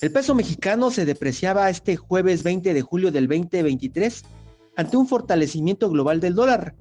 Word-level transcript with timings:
El 0.00 0.12
peso 0.12 0.34
mexicano 0.34 0.90
se 0.90 1.04
depreciaba 1.04 1.70
este 1.70 1.96
jueves 1.96 2.42
20 2.42 2.74
de 2.74 2.82
julio 2.82 3.10
del 3.10 3.28
2023 3.28 4.24
ante 4.76 4.96
un 4.96 5.06
fortalecimiento 5.06 5.90
global 5.90 6.20
del 6.20 6.34
dólar, 6.34 6.74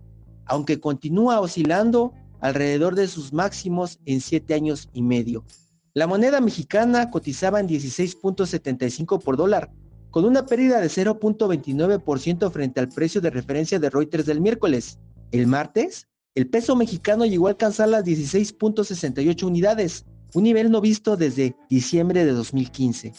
aunque 0.46 0.80
continúa 0.80 1.40
oscilando 1.40 2.14
alrededor 2.42 2.96
de 2.96 3.08
sus 3.08 3.32
máximos 3.32 4.00
en 4.06 4.20
siete 4.20 4.54
años 4.54 4.90
y 4.94 5.02
medio. 5.02 5.46
La 5.94 6.08
moneda 6.08 6.42
mexicana 6.42 7.12
cotizaba 7.12 7.60
en 7.60 7.68
16.75 7.68 9.22
por 9.22 9.38
dólar, 9.38 9.72
con 10.10 10.26
una 10.26 10.46
pérdida 10.46 10.82
de 10.82 10.88
0.29% 10.88 12.52
frente 12.52 12.80
al 12.80 12.90
precio 12.90 13.22
de 13.22 13.30
referencia 13.30 13.80
de 13.80 13.90
Reuters 13.90 14.26
del 14.26 14.42
miércoles. 14.42 15.00
El 15.32 15.48
martes, 15.48 16.08
el 16.36 16.50
peso 16.50 16.76
mexicano 16.76 17.26
llegó 17.26 17.48
a 17.48 17.52
alcanzar 17.52 17.90
las 17.90 18.04
16.68 18.04 19.44
unidades, 19.44 20.06
un 20.34 20.44
nivel 20.44 20.72
no 20.72 20.82
visto 20.82 21.16
desde 21.18 21.56
diciembre 21.70 22.26
de 22.26 22.32
2015. 22.32 23.14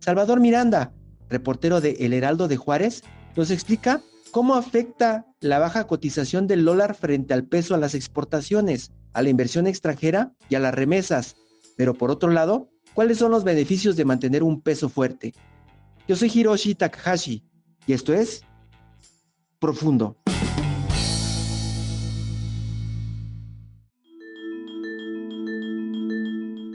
Salvador 0.00 0.40
Miranda, 0.40 0.92
reportero 1.28 1.80
de 1.80 1.96
El 2.00 2.12
Heraldo 2.12 2.48
de 2.48 2.56
Juárez, 2.56 3.02
nos 3.36 3.50
explica 3.50 4.00
cómo 4.30 4.54
afecta 4.54 5.26
la 5.40 5.58
baja 5.58 5.86
cotización 5.86 6.46
del 6.46 6.64
dólar 6.64 6.94
frente 6.94 7.34
al 7.34 7.44
peso 7.44 7.74
a 7.74 7.78
las 7.78 7.94
exportaciones, 7.94 8.92
a 9.12 9.22
la 9.22 9.28
inversión 9.28 9.66
extranjera 9.66 10.32
y 10.48 10.54
a 10.54 10.60
las 10.60 10.74
remesas. 10.74 11.36
Pero 11.76 11.94
por 11.94 12.10
otro 12.10 12.30
lado, 12.30 12.70
¿cuáles 12.94 13.18
son 13.18 13.30
los 13.30 13.44
beneficios 13.44 13.96
de 13.96 14.04
mantener 14.04 14.42
un 14.42 14.60
peso 14.60 14.88
fuerte? 14.88 15.34
Yo 16.06 16.16
soy 16.16 16.30
Hiroshi 16.34 16.74
Takahashi 16.74 17.44
y 17.86 17.92
esto 17.92 18.14
es 18.14 18.42
Profundo. 19.58 20.16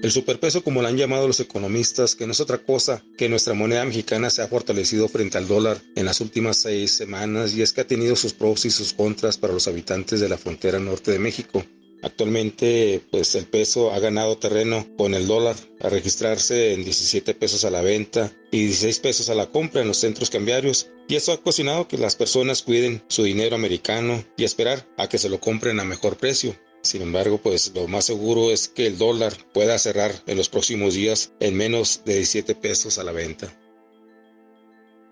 El 0.03 0.11
superpeso, 0.11 0.65
como 0.65 0.81
lo 0.81 0.89
han 0.89 0.97
llamado 0.97 1.29
los 1.29 1.39
economistas, 1.39 2.13
que 2.13 2.25
no 2.25 2.33
es 2.33 2.41
otra 2.41 2.57
cosa 2.57 3.01
que 3.17 3.29
nuestra 3.29 3.53
moneda 3.53 3.85
mexicana 3.85 4.29
se 4.29 4.41
ha 4.41 4.49
fortalecido 4.49 5.07
frente 5.07 5.37
al 5.37 5.47
dólar 5.47 5.81
en 5.95 6.05
las 6.05 6.19
últimas 6.19 6.57
seis 6.57 6.91
semanas 6.91 7.55
y 7.55 7.61
es 7.61 7.71
que 7.71 7.79
ha 7.79 7.87
tenido 7.87 8.17
sus 8.17 8.33
pros 8.33 8.65
y 8.65 8.69
sus 8.69 8.91
contras 8.91 9.37
para 9.37 9.53
los 9.53 9.65
habitantes 9.69 10.19
de 10.19 10.27
la 10.27 10.37
frontera 10.37 10.77
norte 10.77 11.11
de 11.11 11.19
México. 11.19 11.65
Actualmente, 12.01 13.01
pues 13.11 13.33
el 13.35 13.45
peso 13.45 13.93
ha 13.93 13.99
ganado 13.99 14.37
terreno 14.37 14.85
con 14.97 15.13
el 15.13 15.25
dólar 15.25 15.55
a 15.79 15.87
registrarse 15.87 16.73
en 16.73 16.83
17 16.83 17.33
pesos 17.33 17.63
a 17.63 17.71
la 17.71 17.81
venta 17.81 18.29
y 18.51 18.65
16 18.65 18.99
pesos 18.99 19.29
a 19.29 19.35
la 19.35 19.51
compra 19.51 19.83
en 19.83 19.87
los 19.87 19.99
centros 19.99 20.29
cambiarios. 20.29 20.89
Y 21.07 21.15
eso 21.15 21.31
ha 21.31 21.35
ocasionado 21.35 21.87
que 21.87 21.97
las 21.97 22.17
personas 22.17 22.61
cuiden 22.61 23.01
su 23.07 23.23
dinero 23.23 23.55
americano 23.55 24.21
y 24.35 24.43
esperar 24.43 24.85
a 24.97 25.07
que 25.07 25.17
se 25.17 25.29
lo 25.29 25.39
compren 25.39 25.79
a 25.79 25.85
mejor 25.85 26.17
precio. 26.17 26.57
Sin 26.83 27.01
embargo, 27.01 27.39
pues 27.41 27.71
lo 27.73 27.87
más 27.87 28.03
seguro 28.03 28.51
es 28.51 28.67
que 28.67 28.85
el 28.85 28.97
dólar 28.97 29.33
pueda 29.53 29.79
cerrar 29.79 30.21
en 30.27 30.35
los 30.35 30.49
próximos 30.49 30.93
días 30.93 31.31
en 31.39 31.55
menos 31.55 32.01
de 32.05 32.15
17 32.15 32.55
pesos 32.55 32.97
a 32.97 33.05
la 33.05 33.13
venta. 33.13 33.57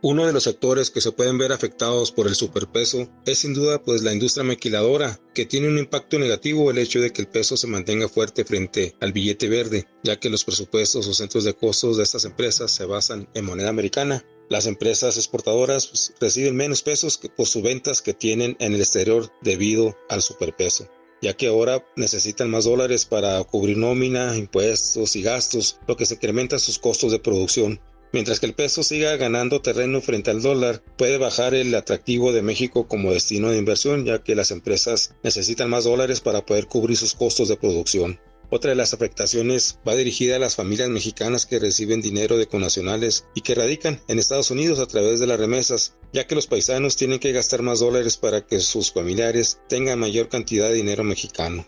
Uno 0.03 0.25
de 0.25 0.33
los 0.33 0.43
sectores 0.43 0.91
que 0.91 0.99
se 0.99 1.13
pueden 1.13 1.37
ver 1.37 1.53
afectados 1.53 2.11
por 2.11 2.27
el 2.27 2.35
superpeso 2.35 3.07
es 3.25 3.37
sin 3.37 3.53
duda 3.53 3.81
pues 3.81 4.01
la 4.01 4.11
industria 4.11 4.43
maquiladora, 4.43 5.21
que 5.33 5.45
tiene 5.45 5.69
un 5.69 5.77
impacto 5.77 6.19
negativo 6.19 6.69
el 6.69 6.77
hecho 6.77 6.99
de 6.99 7.13
que 7.13 7.21
el 7.21 7.29
peso 7.29 7.55
se 7.55 7.67
mantenga 7.67 8.09
fuerte 8.09 8.43
frente 8.43 8.93
al 8.99 9.13
billete 9.13 9.47
verde, 9.47 9.87
ya 10.03 10.19
que 10.19 10.29
los 10.29 10.43
presupuestos 10.43 11.07
o 11.07 11.13
centros 11.13 11.45
de 11.45 11.53
costos 11.53 11.95
de 11.95 12.03
estas 12.03 12.25
empresas 12.25 12.71
se 12.71 12.83
basan 12.85 13.29
en 13.33 13.45
moneda 13.45 13.69
americana. 13.69 14.25
Las 14.49 14.65
empresas 14.65 15.15
exportadoras 15.15 15.87
pues, 15.87 16.13
reciben 16.19 16.57
menos 16.57 16.81
pesos 16.81 17.17
por 17.37 17.47
sus 17.47 17.63
ventas 17.63 18.01
que 18.01 18.13
tienen 18.13 18.57
en 18.59 18.73
el 18.73 18.81
exterior 18.81 19.31
debido 19.41 19.95
al 20.09 20.21
superpeso 20.21 20.89
ya 21.21 21.33
que 21.33 21.47
ahora 21.47 21.85
necesitan 21.95 22.49
más 22.49 22.65
dólares 22.65 23.05
para 23.05 23.43
cubrir 23.43 23.77
nómina, 23.77 24.35
impuestos 24.37 25.15
y 25.15 25.21
gastos, 25.21 25.79
lo 25.87 25.95
que 25.95 26.05
se 26.05 26.15
incrementa 26.15 26.59
sus 26.59 26.79
costos 26.79 27.11
de 27.11 27.19
producción. 27.19 27.79
Mientras 28.13 28.41
que 28.41 28.45
el 28.45 28.53
peso 28.53 28.83
siga 28.83 29.15
ganando 29.15 29.61
terreno 29.61 30.01
frente 30.01 30.31
al 30.31 30.41
dólar, 30.41 30.83
puede 30.97 31.17
bajar 31.17 31.53
el 31.53 31.73
atractivo 31.75 32.33
de 32.33 32.41
México 32.41 32.87
como 32.87 33.13
destino 33.13 33.49
de 33.49 33.57
inversión, 33.57 34.03
ya 34.03 34.21
que 34.21 34.35
las 34.35 34.51
empresas 34.51 35.13
necesitan 35.23 35.69
más 35.69 35.85
dólares 35.85 36.19
para 36.19 36.45
poder 36.45 36.67
cubrir 36.67 36.97
sus 36.97 37.13
costos 37.13 37.47
de 37.47 37.55
producción. 37.55 38.19
Otra 38.53 38.71
de 38.71 38.75
las 38.75 38.93
afectaciones 38.93 39.79
va 39.87 39.95
dirigida 39.95 40.35
a 40.35 40.39
las 40.39 40.57
familias 40.57 40.89
mexicanas 40.89 41.45
que 41.45 41.57
reciben 41.57 42.01
dinero 42.01 42.37
de 42.37 42.47
conacionales 42.47 43.23
y 43.33 43.41
que 43.41 43.55
radican 43.55 44.01
en 44.09 44.19
Estados 44.19 44.51
Unidos 44.51 44.79
a 44.79 44.87
través 44.87 45.21
de 45.21 45.27
las 45.27 45.39
remesas, 45.39 45.95
ya 46.11 46.27
que 46.27 46.35
los 46.35 46.47
paisanos 46.47 46.97
tienen 46.97 47.19
que 47.19 47.31
gastar 47.31 47.61
más 47.61 47.79
dólares 47.79 48.17
para 48.17 48.45
que 48.45 48.59
sus 48.59 48.91
familiares 48.91 49.61
tengan 49.69 49.99
mayor 49.99 50.27
cantidad 50.27 50.67
de 50.67 50.75
dinero 50.75 51.05
mexicano. 51.05 51.65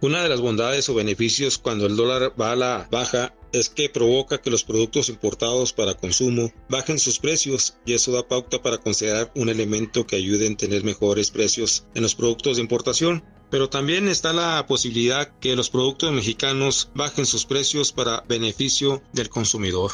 Una 0.00 0.22
de 0.22 0.28
las 0.28 0.40
bondades 0.40 0.88
o 0.88 0.94
beneficios 0.94 1.58
cuando 1.58 1.86
el 1.86 1.96
dólar 1.96 2.32
va 2.40 2.52
a 2.52 2.56
la 2.56 2.88
baja 2.88 3.34
es 3.52 3.68
que 3.68 3.88
provoca 3.88 4.40
que 4.40 4.50
los 4.50 4.62
productos 4.62 5.08
importados 5.08 5.72
para 5.72 5.94
consumo 5.94 6.52
bajen 6.68 7.00
sus 7.00 7.18
precios 7.18 7.76
y 7.84 7.94
eso 7.94 8.12
da 8.12 8.28
pauta 8.28 8.62
para 8.62 8.78
considerar 8.78 9.32
un 9.34 9.48
elemento 9.48 10.06
que 10.06 10.14
ayude 10.14 10.46
a 10.46 10.56
tener 10.56 10.84
mejores 10.84 11.32
precios 11.32 11.86
en 11.96 12.04
los 12.04 12.14
productos 12.14 12.58
de 12.58 12.62
importación. 12.62 13.24
Pero 13.50 13.70
también 13.70 14.08
está 14.08 14.32
la 14.32 14.66
posibilidad 14.66 15.30
que 15.40 15.56
los 15.56 15.70
productos 15.70 16.12
mexicanos 16.12 16.90
bajen 16.94 17.26
sus 17.26 17.46
precios 17.46 17.92
para 17.92 18.22
beneficio 18.28 19.02
del 19.12 19.30
consumidor. 19.30 19.92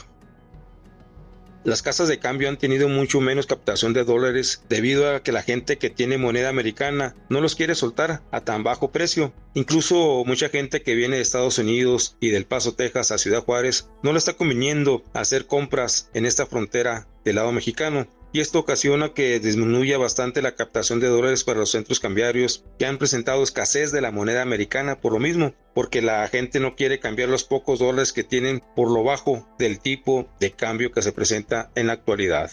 Las 1.65 1.81
casas 1.81 2.09
de 2.09 2.19
cambio 2.19 2.51
han 2.51 2.59
tenido 2.59 2.91
mucho 2.91 3.23
menos 3.23 3.47
captación 3.47 3.95
de 3.95 4.05
dólares 4.05 4.63
debido 4.69 5.09
a 5.09 5.23
que 5.23 5.33
la 5.33 5.43
gente 5.43 5.79
que 5.79 5.89
tiene 5.89 6.19
moneda 6.19 6.51
americana 6.51 7.17
no 7.31 7.41
los 7.41 7.55
quiere 7.55 7.75
soltar 7.75 8.23
a 8.31 8.43
tan 8.43 8.65
bajo 8.65 8.91
precio. 8.91 9.33
Incluso 9.55 10.25
mucha 10.27 10.51
gente 10.51 10.83
que 10.83 10.95
viene 10.95 11.17
de 11.17 11.23
Estados 11.23 11.57
Unidos 11.57 12.19
y 12.21 12.29
del 12.29 12.45
Paso, 12.45 12.75
Texas 12.75 13.13
a 13.13 13.19
Ciudad 13.19 13.43
Juárez 13.43 13.89
no 14.03 14.13
le 14.13 14.19
está 14.19 14.35
conviniendo 14.35 15.05
hacer 15.15 15.47
compras 15.47 16.11
en 16.13 16.27
esta 16.27 16.45
frontera 16.45 17.09
del 17.25 17.37
lado 17.37 17.51
mexicano 17.51 18.07
y 18.35 18.41
esto 18.41 18.59
ocasiona 18.59 19.15
que 19.15 19.39
disminuya 19.39 19.97
bastante 19.97 20.43
la 20.43 20.57
captación 20.57 20.99
de 20.99 21.07
dólares 21.07 21.45
para 21.45 21.61
los 21.61 21.71
centros 21.71 22.01
cambiarios 22.01 22.65
que 22.81 22.85
han 22.85 22.99
presentado 22.99 23.45
escasez 23.45 23.93
de 23.93 24.01
la 24.01 24.11
moneda 24.11 24.43
americana 24.43 25.01
por 25.01 25.13
lo 25.13 25.21
mismo, 25.21 25.55
porque 25.73 26.03
la 26.03 26.27
gente 26.27 26.59
no 26.59 26.75
quiere 26.75 26.99
cambiar 26.99 27.29
los 27.29 27.45
pocos 27.45 27.79
dólares 27.79 28.13
que 28.13 28.25
tienen 28.25 28.61
por 28.75 28.91
lo 28.91 29.05
bajo 29.05 29.49
del 29.57 29.79
tipo 29.79 30.29
de 30.41 30.51
cambio 30.51 30.91
que 30.91 31.01
se 31.01 31.13
presenta 31.13 31.71
en 31.77 31.87
la 31.87 31.93
actualidad. 31.93 32.51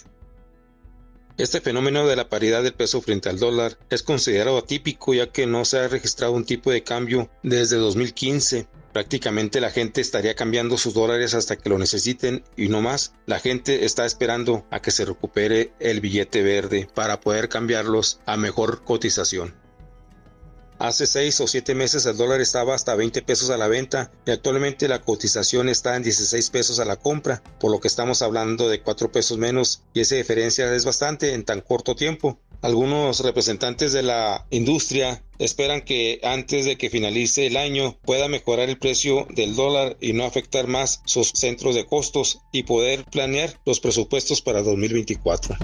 Este 1.40 1.62
fenómeno 1.62 2.06
de 2.06 2.16
la 2.16 2.30
paridad 2.30 2.62
del 2.62 2.76
peso 2.76 3.02
frente 3.02 3.30
al 3.30 3.40
dólar 3.40 3.80
es 3.90 4.04
considerado 4.04 4.60
atípico 4.60 5.16
ya 5.16 5.32
que 5.32 5.48
no 5.48 5.66
se 5.66 5.80
ha 5.80 5.88
registrado 5.88 6.34
un 6.34 6.46
tipo 6.46 6.70
de 6.70 6.84
cambio 6.84 7.32
desde 7.42 7.78
2015 7.78 8.68
Prácticamente 8.94 9.62
la 9.62 9.72
gente 9.72 10.02
estaría 10.02 10.36
cambiando 10.36 10.78
sus 10.78 10.94
dólares 10.94 11.34
hasta 11.34 11.56
que 11.56 11.70
lo 11.70 11.80
necesiten 11.80 12.44
y 12.58 12.68
no 12.68 12.82
más. 12.82 13.14
La 13.26 13.40
gente 13.40 13.86
está 13.86 14.06
esperando 14.06 14.66
a 14.70 14.82
que 14.82 14.92
se 14.92 15.06
recupere 15.06 15.74
el 15.80 16.02
billete 16.02 16.42
verde 16.42 16.90
para 16.94 17.22
poder 17.22 17.48
cambiarlos 17.48 18.20
a 18.26 18.36
mejor 18.36 18.84
cotización. 18.84 19.56
Hace 20.82 21.06
6 21.06 21.42
o 21.42 21.48
7 21.48 21.76
meses 21.76 22.08
el 22.08 22.18
dólar 22.18 22.42
estaba 22.42 22.74
hasta 22.74 22.96
20 22.96 23.22
pesos 23.22 23.52
a 23.52 23.58
la 23.58 23.68
venta 23.68 24.12
y 24.26 24.32
actualmente 24.32 24.88
la 24.88 25.00
cotización 25.00 25.70
está 25.70 25.96
en 25.96 26.02
16 26.02 26.50
pesos 26.50 26.80
a 26.80 26.86
la 26.86 26.96
compra, 26.96 27.44
por 27.60 27.70
lo 27.70 27.80
que 27.80 27.88
estamos 27.88 28.24
hablando 28.24 28.68
de 28.68 28.82
4 28.82 29.12
pesos 29.12 29.38
menos 29.38 29.84
y 29.94 30.00
esa 30.00 30.16
diferencia 30.16 30.74
es 30.74 30.84
bastante 30.84 31.36
en 31.36 31.46
tan 31.46 31.62
corto 31.62 31.96
tiempo. 31.96 32.40
Algunos 32.64 33.20
representantes 33.20 33.94
de 33.94 34.02
la 34.02 34.48
industria 34.50 35.24
esperan 35.42 35.82
que 35.82 36.20
antes 36.24 36.66
de 36.66 36.78
que 36.78 36.92
finalice 36.92 37.48
el 37.48 37.58
año 37.58 37.98
pueda 38.04 38.28
mejorar 38.28 38.70
el 38.70 38.78
precio 38.78 39.26
del 39.36 39.56
dólar 39.56 39.98
y 40.00 40.14
no 40.14 40.24
afectar 40.24 40.68
más 40.68 41.02
sus 41.06 41.30
centros 41.30 41.74
de 41.74 41.88
costos 41.88 42.42
y 42.52 42.64
poder 42.64 43.06
planear 43.06 43.60
los 43.66 43.80
presupuestos 43.80 44.42
para 44.42 44.62
2024. 44.62 45.56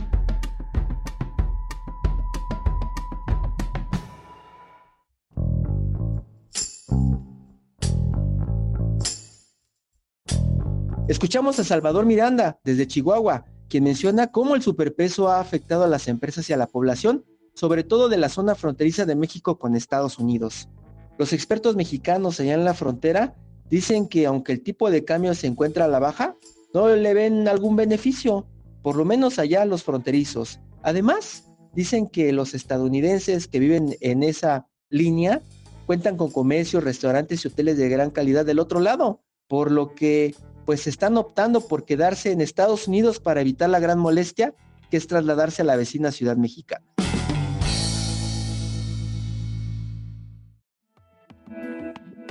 Escuchamos 11.07 11.59
a 11.59 11.63
Salvador 11.63 12.05
Miranda 12.05 12.59
desde 12.63 12.87
Chihuahua 12.87 13.45
quien 13.69 13.83
menciona 13.83 14.31
cómo 14.31 14.55
el 14.55 14.61
superpeso 14.61 15.29
ha 15.29 15.39
afectado 15.39 15.83
a 15.83 15.87
las 15.87 16.07
empresas 16.07 16.49
y 16.49 16.53
a 16.53 16.57
la 16.57 16.67
población, 16.67 17.25
sobre 17.57 17.83
todo 17.83 18.07
de 18.07 18.17
la 18.17 18.29
zona 18.29 18.53
fronteriza 18.53 19.05
de 19.05 19.15
México 19.15 19.57
con 19.57 19.75
Estados 19.75 20.19
Unidos. 20.19 20.69
Los 21.17 21.33
expertos 21.33 21.75
mexicanos 21.75 22.39
allá 22.39 22.53
en 22.53 22.63
la 22.63 22.75
frontera 22.75 23.33
dicen 23.67 24.07
que 24.07 24.27
aunque 24.27 24.51
el 24.51 24.61
tipo 24.61 24.91
de 24.91 25.03
cambio 25.03 25.33
se 25.33 25.47
encuentra 25.47 25.85
a 25.85 25.87
la 25.87 25.97
baja, 25.97 26.35
no 26.71 26.87
le 26.87 27.13
ven 27.15 27.47
algún 27.47 27.75
beneficio, 27.75 28.45
por 28.83 28.95
lo 28.95 29.05
menos 29.05 29.39
allá 29.39 29.65
los 29.65 29.81
fronterizos. 29.81 30.59
Además, 30.83 31.45
dicen 31.73 32.05
que 32.05 32.31
los 32.31 32.53
estadounidenses 32.53 33.47
que 33.47 33.57
viven 33.57 33.97
en 34.01 34.21
esa 34.21 34.67
línea 34.91 35.41
cuentan 35.87 36.15
con 36.15 36.29
comercios, 36.29 36.83
restaurantes 36.83 37.43
y 37.43 37.47
hoteles 37.47 37.79
de 37.79 37.89
gran 37.89 38.11
calidad 38.11 38.45
del 38.45 38.59
otro 38.59 38.79
lado, 38.81 39.23
por 39.47 39.71
lo 39.71 39.95
que 39.95 40.35
pues 40.67 40.85
están 40.85 41.17
optando 41.17 41.61
por 41.61 41.85
quedarse 41.85 42.31
en 42.31 42.41
Estados 42.41 42.87
Unidos 42.87 43.19
para 43.19 43.41
evitar 43.41 43.71
la 43.71 43.79
gran 43.79 43.97
molestia 43.97 44.53
que 44.91 44.97
es 44.97 45.07
trasladarse 45.07 45.63
a 45.63 45.65
la 45.65 45.75
vecina 45.75 46.11
ciudad 46.11 46.37
mexicana. 46.37 46.85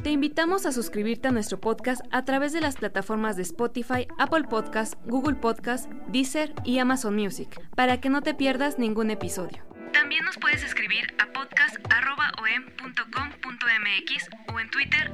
Te 0.06 0.12
invitamos 0.12 0.66
a 0.66 0.70
suscribirte 0.70 1.26
a 1.26 1.32
nuestro 1.32 1.60
podcast 1.60 2.00
a 2.12 2.24
través 2.24 2.52
de 2.52 2.60
las 2.60 2.76
plataformas 2.76 3.34
de 3.34 3.42
Spotify, 3.42 4.06
Apple 4.20 4.44
Podcast, 4.44 4.94
Google 5.04 5.34
Podcast, 5.34 5.90
Deezer 6.06 6.54
y 6.64 6.78
Amazon 6.78 7.16
Music, 7.16 7.60
para 7.74 8.00
que 8.00 8.08
no 8.08 8.22
te 8.22 8.32
pierdas 8.32 8.78
ningún 8.78 9.10
episodio. 9.10 9.64
También 9.92 10.24
nos 10.24 10.38
puedes 10.38 10.62
escribir 10.62 11.12
a 11.18 11.26
podcast.om.com.mx 11.32 14.28
o 14.54 14.60
en 14.60 14.70
Twitter 14.70 15.10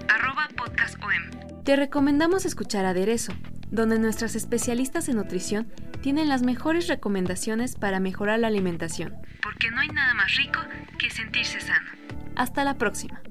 podcastom. 0.59 1.65
Te 1.65 1.77
recomendamos 1.77 2.45
escuchar 2.45 2.85
Aderezo, 2.85 3.33
donde 3.71 3.99
nuestras 3.99 4.37
especialistas 4.37 5.09
en 5.09 5.17
nutrición 5.17 5.73
tienen 6.03 6.29
las 6.29 6.43
mejores 6.43 6.88
recomendaciones 6.88 7.77
para 7.77 7.99
mejorar 7.99 8.41
la 8.41 8.49
alimentación. 8.49 9.15
Porque 9.43 9.71
no 9.71 9.81
hay 9.81 9.88
nada 9.88 10.12
más 10.12 10.37
rico 10.37 10.61
que 10.99 11.09
sentirse 11.09 11.62
sano. 11.62 11.93
Hasta 12.37 12.62
la 12.62 12.77
próxima. 12.77 13.22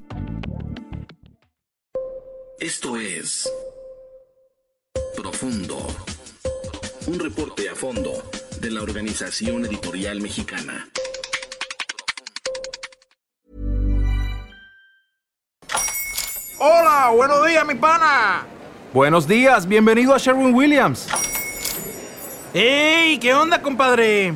Esto 2.61 2.95
es 2.95 3.51
Profundo. 5.15 5.79
Un 7.07 7.17
reporte 7.17 7.67
a 7.67 7.73
fondo 7.73 8.21
de 8.59 8.69
la 8.69 8.83
Organización 8.83 9.65
Editorial 9.65 10.21
Mexicana. 10.21 10.87
Hola, 16.59 17.11
buenos 17.15 17.47
días, 17.47 17.65
mi 17.65 17.73
pana. 17.73 18.45
Buenos 18.93 19.27
días, 19.27 19.67
bienvenido 19.67 20.13
a 20.13 20.19
Sherwin 20.19 20.53
Williams. 20.53 21.07
¡Ey! 22.53 23.17
¿Qué 23.17 23.33
onda, 23.33 23.59
compadre? 23.59 24.35